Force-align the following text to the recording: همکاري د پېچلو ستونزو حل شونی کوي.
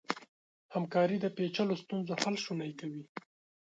همکاري 0.73 1.17
د 1.21 1.25
پېچلو 1.35 1.75
ستونزو 1.83 2.13
حل 2.21 2.35
شونی 2.45 2.71
کوي. 2.79 3.03